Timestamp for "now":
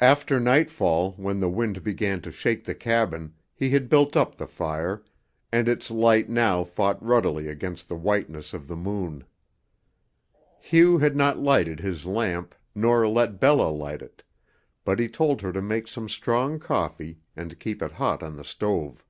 6.28-6.64